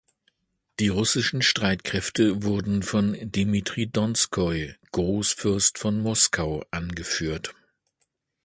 Die 0.79 0.87
russischen 0.87 1.43
Streitkräfte 1.43 2.41
wurden 2.41 2.81
von 2.81 3.15
Dmitri 3.21 3.85
Donskoi, 3.85 4.73
Großfürst 4.93 5.77
von 5.77 5.99
Moskau, 5.99 6.63
angeführt. 6.71 7.53